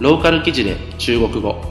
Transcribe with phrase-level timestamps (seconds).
[0.00, 1.62] ローカル記事で中国語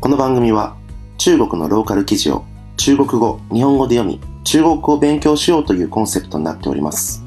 [0.00, 0.76] この番組は
[1.18, 2.44] 中国のローカル記事を
[2.76, 7.22] 中国語、日本語で読み、中国語を勉強しようというコンセプトになっております。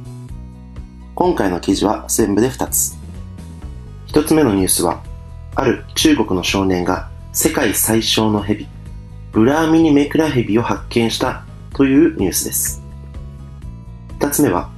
[1.14, 2.98] 今回の記事は全部で2つ。
[4.08, 5.04] 1つ目のニュースは、
[5.56, 8.68] ある中国の少年が世界最小のヘビ、
[9.32, 12.82] ブラーミニメクラヘビを発見したというニュースです。
[14.20, 14.72] 2つ目は、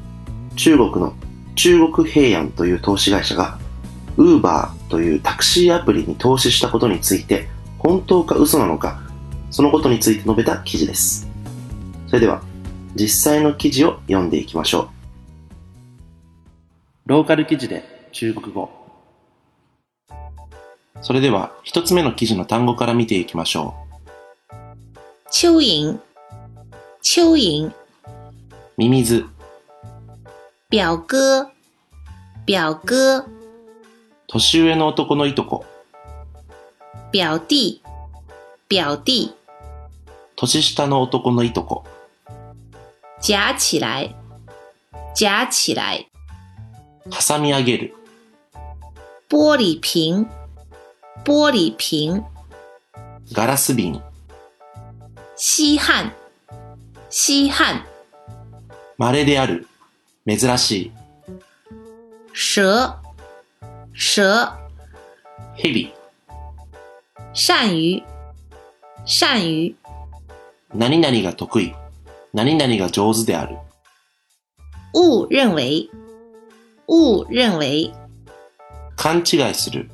[0.58, 1.14] 中国の
[1.56, 3.58] 中国平安という投資会社が、
[4.18, 7.48] ウーバーというタクシーアプリに投資したことについて、
[7.80, 9.02] 本当か嘘なのか、
[9.52, 11.28] そのことについて述べた記事です。
[12.08, 12.42] それでは、
[12.96, 14.90] 実際の記事を読んでいきましょ
[17.06, 20.14] ローカル記事で中国語う。
[21.02, 23.76] それでは、一つ目の記事の単語から見ていきましょ
[25.32, 26.00] 蚯蚓，
[27.04, 27.74] 蚯蚓，う。
[28.78, 29.26] ミミズ、
[30.72, 31.52] 表哥，
[32.48, 33.35] 表哥，
[34.28, 35.66] 年上の男のいとこ、
[37.14, 37.30] 表。
[37.30, 37.82] 弟，
[38.70, 38.84] 表。
[38.84, 39.36] 弟，
[40.36, 41.86] 年下の男のいとこ、
[43.22, 44.16] 夹起来，
[45.14, 46.10] 夹起来，
[47.10, 47.96] 挟み上げる、
[49.30, 50.28] 玻璃瓶，
[51.24, 52.26] 玻璃瓶，
[53.32, 54.02] ガラス瓶、
[55.38, 56.12] 稀罕，
[57.10, 57.86] 稀罕，
[58.98, 59.68] 稀である、
[60.28, 60.92] 珍しい、
[62.34, 62.96] 蛇，
[63.98, 64.52] 蛇，
[65.56, 65.94] ヘビ、
[67.34, 68.04] 鳝鱼，
[69.06, 69.76] 鳝鱼，
[70.74, 71.74] 何々が得意、
[72.34, 73.58] 何々が上手である、
[74.94, 75.90] 误认为，
[76.88, 77.94] 误认为，
[78.98, 79.90] 勘違いする、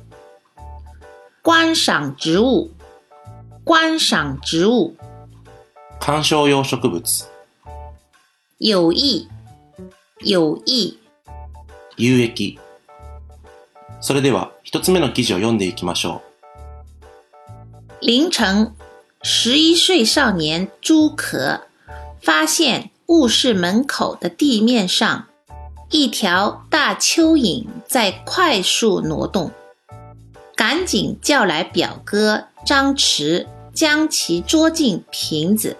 [1.42, 2.70] 观赏植物，
[3.64, 4.96] 观赏植物，
[6.00, 7.00] 観賞用植物、
[8.58, 9.28] 有益，
[10.18, 10.98] 有益。
[11.98, 12.58] 有益。
[14.01, 16.21] それでは、一つ目の記事を読んでいきましょ
[17.99, 18.73] 凌晨，
[19.23, 21.61] 十一岁少年朱可
[22.21, 25.27] 发现卧室门口的地面上
[25.89, 29.51] 一条大蚯蚓在快速挪动，
[30.55, 35.77] 赶紧叫来表哥张弛，将其捉进瓶子。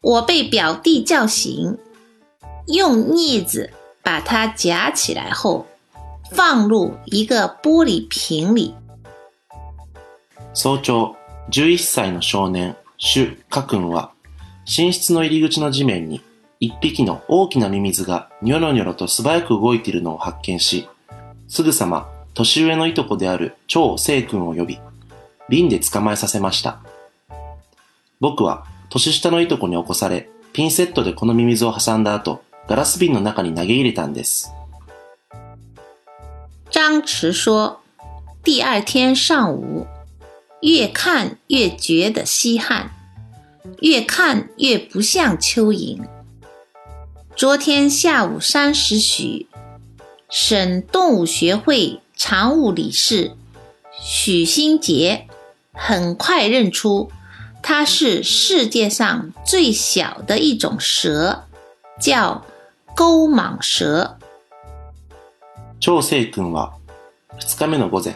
[0.00, 1.78] 我被表弟叫醒，
[2.66, 3.70] 用镊子
[4.02, 5.66] 把它夹起来后，
[6.35, 8.73] 放入一个玻璃瓶里。
[10.53, 11.15] 早朝、
[11.51, 14.11] 11歳の少年、シュ・カ君は、
[14.65, 16.21] 寝室の入り口の地面に、
[16.59, 20.87] 一匹の大きなミミズがニョロニョロと素早く動いているのを発見し、
[21.47, 24.79] すぐさま、年上のいとこである張聖君を呼び、
[25.49, 26.79] 瓶で捕まえさせました。
[28.19, 34.53] 僕は、年下のいとこに起こされ、ピンセットでこのミミズを挟んだ後、ガラス瓶の中に投げ入れたんです。
[36.73, 37.81] 张弛说
[38.43, 39.85] ：“第二天上午，
[40.61, 42.89] 越看越觉得稀罕，
[43.81, 45.99] 越看越不像蚯蚓。
[47.35, 49.45] 昨天下午三时许，
[50.31, 53.33] 省动物学会常务理事
[54.01, 55.27] 许新杰
[55.73, 57.11] 很快认出
[57.61, 61.43] 它是世界上最小的一种蛇，
[62.01, 62.43] 叫
[62.95, 64.12] 钩蟒蛇。”
[65.85, 66.77] 張聖君は、
[67.37, 68.15] 二日目の午前、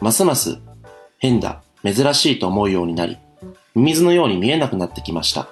[0.00, 0.58] ますます
[1.16, 3.16] 変だ、珍しいと思うようになり、
[3.74, 5.48] ミミズのように見えなくなってきました。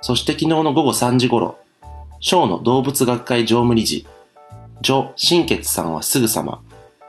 [0.00, 1.58] そして昨日の午後3時頃、
[2.20, 4.06] 省の動物学会常務理事、
[4.80, 6.62] ジ新傑さんはすぐさま、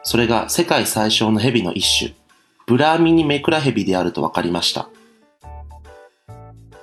[0.04, 2.14] それが世界最小のヘビの一種、
[2.66, 4.90] ブラーミニメクラヘビであると分かりました。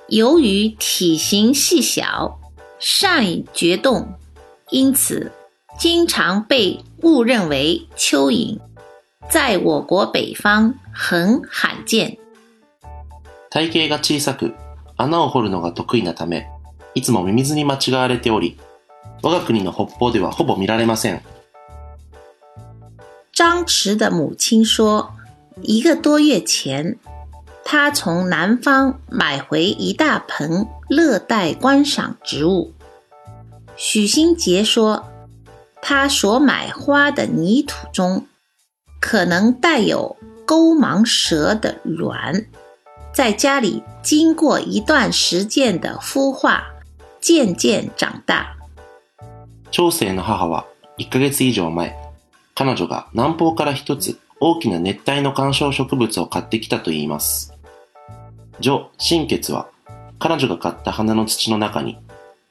[0.09, 2.39] 由于体型细小、
[2.79, 4.17] 善于决动，
[4.71, 5.31] 因此
[5.78, 8.58] 经常被误认为蚯蚓，
[9.30, 12.18] 在我国北方很罕见。
[13.50, 14.54] 体型が小さく、
[14.96, 16.46] 穴を掘るのが得意なため、
[16.94, 18.58] いつもミミズに間違われており、
[19.22, 21.20] 我が国の北方ではほぼ見られません。
[23.32, 25.10] 张弛的母亲说，
[25.62, 26.98] 一个多月前，
[27.64, 32.72] 他从南方买回一大盆热带观赏植物。
[33.76, 35.04] 许新杰说，
[35.84, 38.26] 他所买花的泥土中
[39.00, 40.16] 可能带有
[40.46, 42.46] 钩蟒蛇的卵，
[43.12, 46.64] 在家里经过一段时间的孵化，
[47.20, 48.56] 渐渐长大。
[49.70, 50.66] 長生の母は
[50.98, 51.96] 1ヶ月以上前、
[52.54, 57.54] 彼女が南方から一つ大きな熱帯の観賞植物を買ってきたと言います。
[58.60, 59.68] ジョ・新血は
[60.18, 61.98] 彼女が買った花の土の中に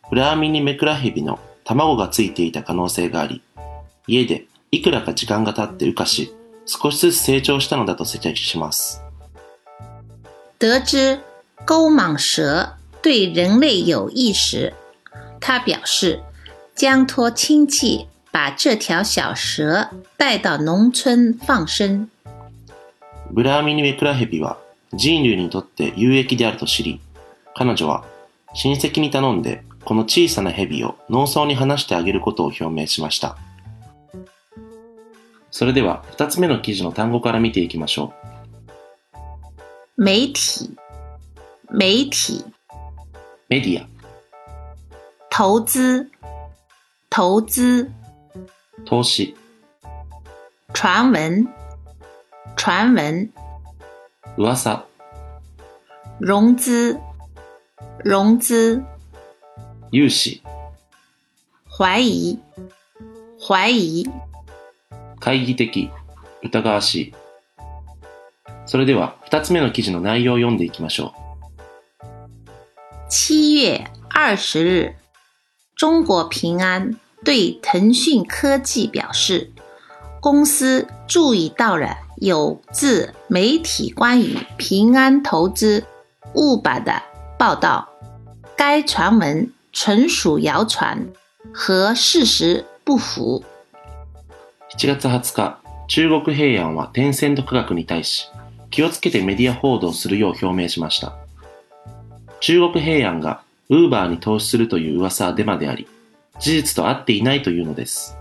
[0.09, 3.42] フラーミニメクラヘビの 卵がついていた可能性があり、
[4.06, 6.32] 家でいくらか時間が経って羽化し、
[6.66, 9.02] 少しずつ成長したのだと説明します。
[10.58, 11.18] 得知
[11.66, 14.72] 钩蟒蛇对人类有益时，
[15.40, 16.22] 他表示
[16.74, 22.08] 将托亲戚把这条小蛇带到农村放生。
[23.30, 24.58] ブラーミニメクラヘビは
[24.92, 27.00] 人類にとって有益であると知り、
[27.54, 28.04] 彼女は
[28.54, 33.36] 親戚に頼んでこの小さなヘビを農村に放してあげることを表明しました。
[35.50, 38.12] それでは二つ目の記事の単語から見ていきましょ
[39.98, 40.70] 媒体，
[41.70, 42.52] 媒体，う。
[43.48, 43.86] メディア、
[45.30, 46.10] 投资，
[47.08, 47.88] 投资，
[48.84, 49.36] 投資、
[50.72, 51.46] 传闻，
[52.56, 53.30] 传闻，
[54.36, 54.82] 噂、
[56.18, 56.98] 融资，
[58.04, 58.82] 融资，
[59.94, 60.40] 融資、
[61.70, 62.36] 怀疑，
[63.38, 64.04] 怀疑。
[65.20, 65.88] 懐疑的、
[66.42, 67.14] 疑わしい。
[68.66, 71.14] それでは二つ目の記事の内容を読んでいきましょ
[73.08, 74.96] 七月二十日，
[75.76, 76.98] 中国平安。
[77.22, 79.52] 对腾讯科技表示，
[80.20, 85.84] 公司注意到了有自媒体关于平安投资
[86.34, 87.00] 误把的
[87.38, 87.88] 报道，
[88.56, 91.12] 该传闻纯属谣传，
[91.52, 93.42] 和事实不符。
[93.42, 93.44] う。
[94.78, 98.28] 7月20日、中国平安はテンセント科学に対し、
[98.70, 101.16] 気をつけてメディア報道するよう表明しました。
[102.38, 105.88] 中国平安がウーバーに投資するという噂はデマであり、
[106.38, 108.16] 事実と合っていないというのです。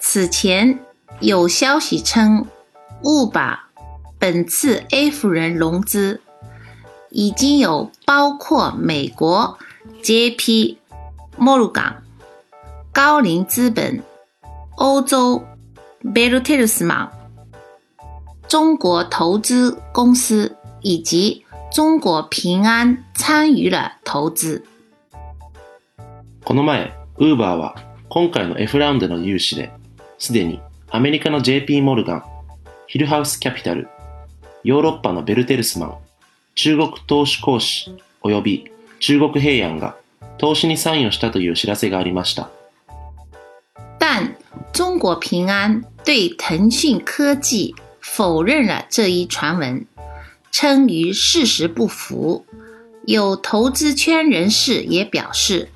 [0.00, 0.78] 此前
[1.20, 2.46] 有消息称，
[3.02, 3.68] 误把
[4.18, 6.22] 本次 F 人融资
[7.10, 9.58] 已经有包括美国
[10.02, 10.76] JP
[11.38, 11.96] Morgan、
[12.92, 14.02] 高瓴资本、
[14.76, 15.42] 欧洲
[16.04, 17.10] Bertelsmann、
[18.48, 24.64] 中国投资公司以及中国平安参与了投资。
[26.44, 27.74] この前、ウーバーは
[28.08, 29.70] 今回の F ラウンドの融資で、
[30.18, 30.60] すでに
[30.90, 32.24] アメリカの JP モルガン、
[32.86, 33.88] ヒルハウスキャピタル、
[34.64, 35.94] ヨーロッパのベルテルスマン、
[36.54, 39.96] 中国投資公司及び中国平安が
[40.38, 42.50] 投資に参与したという知らせがありました。
[43.98, 44.34] 但
[44.72, 49.86] 中国平安对腾讯科技否认了这一传闻，
[50.50, 52.44] 称与事实不符。
[53.04, 55.70] 有投资圈人士也表示，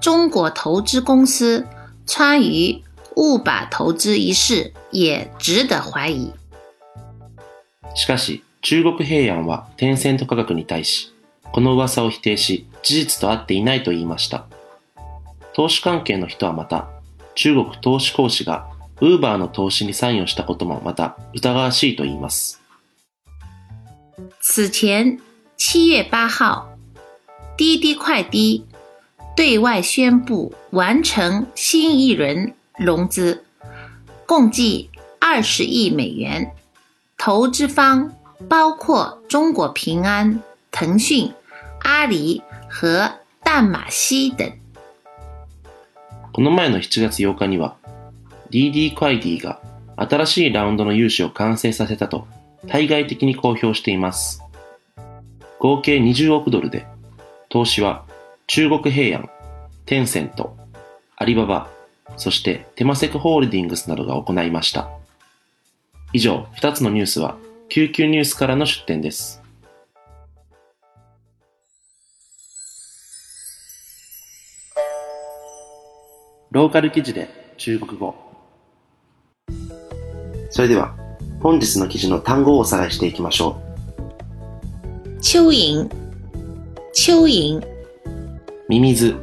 [0.00, 1.66] 中国投资公司
[2.06, 2.82] 参与
[3.14, 6.32] 误把投资一事也值得怀疑。
[7.94, 11.11] しかし、中国平安はテンセント価格に対し、
[11.52, 14.46] この噂を否定し、事実と合っていないと言いました。
[15.54, 16.88] 投資関係の人はまた、
[17.34, 18.66] 中国投資公司が
[19.00, 22.60] ウーバーの投資に参与したこともまた疑わしいと言います。
[24.40, 25.18] 此前
[25.56, 26.68] 七月八号，
[27.56, 28.64] 滴滴快滴
[29.36, 33.44] 对外宣布完成新一轮融资，
[34.26, 36.52] 共计二十亿美元，
[37.16, 38.14] 投资方
[38.48, 41.32] 包括中国平安、腾讯、
[41.84, 44.52] 阿里和淡马锡等。
[46.32, 47.76] この前の7月8日には、
[48.50, 49.60] DD クワイディが
[49.96, 52.26] 新しいラウンドの融資を完成させたと
[52.68, 54.42] 対外的に公表しています。
[55.58, 56.86] 合計20億ドルで、
[57.48, 58.04] 投資は
[58.46, 59.28] 中国平安、
[59.84, 60.56] テンセント、
[61.16, 61.68] アリババ、
[62.16, 64.88] そしてテマセクホールディングスなどが行いました。
[66.12, 67.36] 以上、2つのニュースは、
[67.68, 69.41] 救急ニュースからの出展です。
[76.52, 78.14] ローカル記事で中国語。
[80.50, 80.94] それでは、
[81.40, 83.58] 本日の記事の単語をおさらいしていきましょ
[85.22, 85.88] 蚯蚓，
[86.94, 87.62] 蚯蚓，う。
[88.68, 89.16] ミミズ、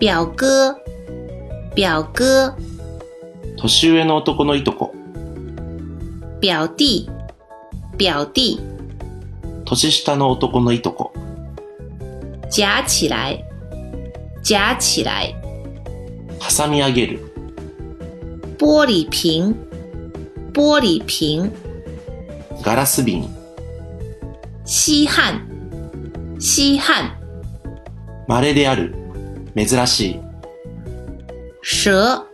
[0.00, 0.80] 表哥，
[1.76, 2.56] 表哥，
[3.56, 4.94] 年上の男のいとこ、
[6.40, 7.10] 表弟，
[7.98, 8.62] 表弟。
[9.64, 11.12] 年下の男のいとこ、
[12.48, 13.44] 夹起来，
[14.44, 15.34] 夹起来，
[16.40, 17.20] 挟み上げる、
[18.58, 19.54] 玻璃瓶，
[20.52, 21.52] 玻璃瓶，
[22.62, 23.28] ガラス瓶、
[24.64, 25.46] 稀罕，
[26.38, 27.12] 稀罕，
[28.26, 28.94] 稀である、
[29.54, 30.20] 珍しい、
[31.62, 32.24] 蛇，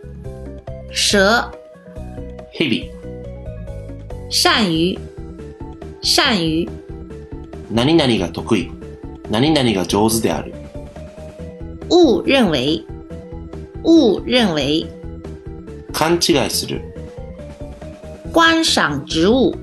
[0.91, 1.51] 蛇，
[2.53, 2.91] 蛇、
[4.29, 4.97] 善于，
[6.01, 6.69] 善于，
[7.69, 8.71] 何々が得意、
[9.29, 10.53] 何々が上手である、
[11.89, 12.83] 误认为，
[13.84, 14.86] 误认为，
[15.92, 16.80] 勘違いする、
[18.32, 19.54] 观赏植物，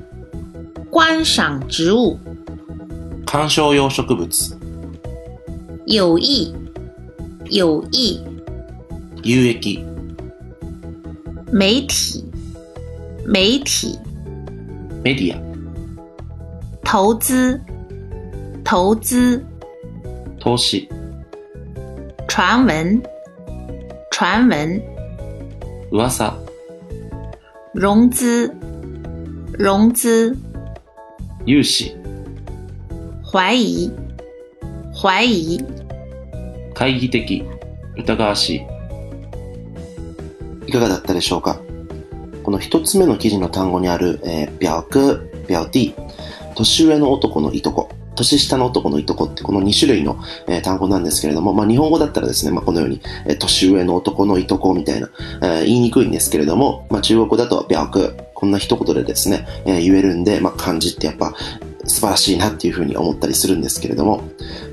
[0.90, 2.18] 观赏植物，
[3.26, 4.28] 観賞用植物、
[5.86, 6.54] 有益，
[7.50, 8.22] 有益，
[9.24, 9.84] 有益、
[11.52, 12.24] 媒体，
[13.26, 13.98] 媒体，
[15.04, 15.40] メディア、
[16.84, 17.60] 投资，
[18.64, 19.44] 投资，
[20.40, 20.88] 投資、
[22.28, 23.02] 传闻，
[24.25, 24.81] 传闻，
[25.91, 26.33] 噂、
[27.75, 28.51] 融资，
[29.59, 30.35] 融资，
[31.45, 31.95] 融資、
[33.23, 33.93] 怀疑，
[34.95, 35.59] 怀疑，
[36.73, 37.45] 懐疑的、
[37.99, 38.63] 疑わしい。
[40.69, 41.61] いかがだったでしょうか？
[42.43, 45.21] この一つ目の記事の単語にある、えー、表哥、
[45.55, 46.03] 表弟、
[46.55, 50.19] 年上の男のいとこ、年下の男のいとこってこの2種類の、
[50.63, 53.01] 単語なんですけれども、まあ日本語だったらですね、まあこのように、
[53.39, 55.11] 年上の男のいとこみたいな、
[55.43, 61.35] えー言いにくいんですけれども、まあ中国語だと表哥、こんな一言でですね、え言えるんで、まあ漢字ってやっぱ
[61.87, 64.23] 素晴らしいなっていうふうに思ったりするんですけれども、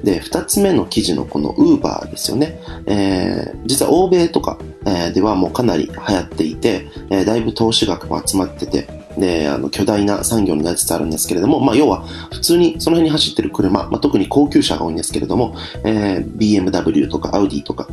[0.04, 2.60] で、二つ目の記事のこのウーバーですよね。
[2.86, 4.58] えー実は欧米とか、
[5.14, 17.88] ではもうかなり流行っていて、えだいぶ投資額も集まってて、で、あの、巨大な産業になりつつあるんですけれども、まあ、要は、普通にその辺に走ってる車、まあ、特に高級車が多いんですけれども、えー BMW とか Audi とか、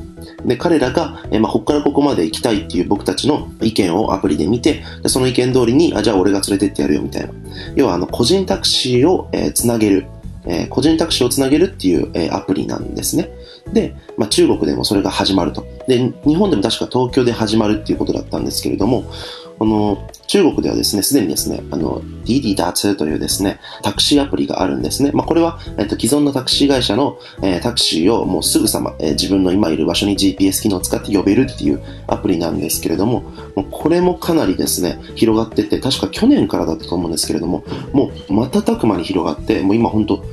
[0.44, 7.30] で、彼らが、えーまあ、ここからここまで行きたいっていう僕たちの意見をアプリで見て、でその意見通りに、あ、じゃあ俺が連れてってやるよみたいな。
[7.74, 10.06] 要は、あの、個人タクシーを、えーつなげる、
[10.46, 13.30] えー個人タクシーをつなげるっていう、えーアプリなんですね。
[13.72, 15.66] で、まあ、中国でもそれが始まると。
[15.86, 19.04] で、日本でも確か東京で始まるっていうことだったんですけれども、
[19.58, 25.10] この中国ではですね、すでにですね、あの、DD ダーツというですね、タクシーアプリがあるんですね。
[25.12, 33.22] まあ、これは、えっと、既存のタクシー会社の、えータクシーをもうすぐさま、えー自分の今いる場所に GPS 機能を使って呼べるっていうアプリなんですけれども、
[33.56, 40.24] もうこれもかなりですね、広がってて、確か去年からだったと思うんですけれども、もう瞬く間に広がって、もう今本当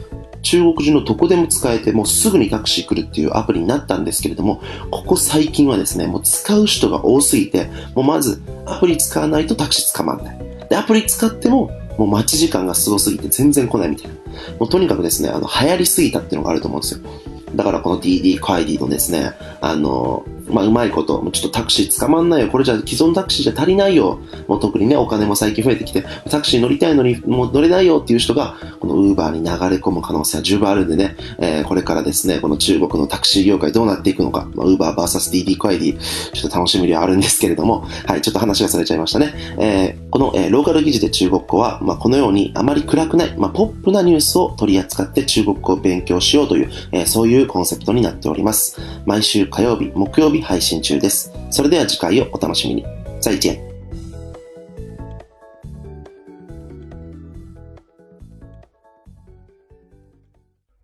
[0.45, 4.61] 中国人のどこでも使えて、もうすぐにタクシー来るっていうアプリになったんですけれども、
[4.91, 10.39] ここ最近はですね、もう使う人が多すぎて、もうまずアプリ使わないとタクシー捕まんない。
[10.69, 14.15] で、アプリ使っても、もう待ち時間がすごすぎて全然来ないみたいな。
[14.59, 16.99] もうとにかくですね、あの、流行りすぎたっていうのがあると思うんですよ。
[17.55, 22.49] だからこの DD カイディのですね、あの、まあ、うまいこと、ちょっとタクシー捕まんないよ。
[22.49, 24.19] これじゃ既存タクシーじゃ足りないよ。
[24.47, 35.99] もう特にね、お金も最近増えてきて、タクシー乗りたいのにもう乗れないよっていう人が、このウーバーに流れ込む可能性は十分あるんでね、えーこれからですね、この中国のタクシー業界どうなっていくのか、まあ、ウーバー VS DD カイディ、
[36.33, 39.33] ちょっと楽しみではあるんですけれども、はい、ちょっと話がされちゃいましたね。
[39.57, 48.79] えーこの、えーローカル記事で中国語は、まあ、このようにあまり暗くない、まあ、ポップなニュースを取り扱って中国語を勉強しようという、えーそういうコンセプトになっております。
[49.05, 51.31] 毎週火曜日、木曜日配信中です。
[51.49, 52.85] それでは次回をお楽しみに。
[53.21, 53.59] 再见。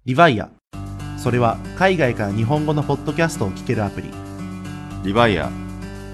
[0.05, 0.49] リヴァイア。
[1.17, 4.21] それは海外から日本語のポッドキャストを聞けるアプリ。
[5.03, 5.49] リバイア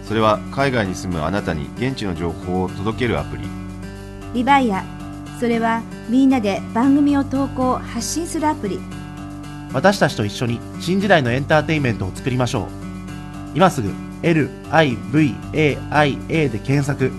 [0.05, 3.43] それは海外に住むあなたに現地の情報を届けるアプリ
[4.33, 4.83] リバイア
[5.39, 8.79] それはみんなで番組を投稿発信するアプリ
[9.73, 12.76] 私たちと一緒に新時代のエンターテインメントを作りましょう。
[13.57, 14.99] 今すぐ LIVAIA
[16.29, 17.11] で検索。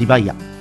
[0.00, 0.53] リバイア。